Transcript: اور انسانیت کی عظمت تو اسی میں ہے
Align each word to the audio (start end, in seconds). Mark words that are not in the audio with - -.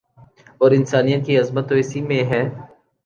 اور 0.61 0.71
انسانیت 0.71 1.25
کی 1.25 1.37
عظمت 1.37 1.69
تو 1.69 1.75
اسی 1.75 2.01
میں 2.01 2.23
ہے 2.23 2.43